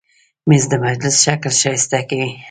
مېز 0.47 0.63
د 0.71 0.73
مجلسو 0.83 1.19
شکل 1.25 1.51
ښایسته 1.61 1.99
کوي. 2.09 2.29